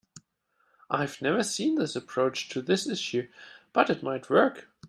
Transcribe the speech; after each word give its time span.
I 0.89 1.01
have 1.01 1.21
never 1.21 1.43
seen 1.43 1.75
this 1.75 1.95
approach 1.95 2.49
to 2.49 2.63
this 2.63 2.89
issue, 2.89 3.27
but 3.71 3.91
it 3.91 4.01
might 4.01 4.31
work. 4.31 4.67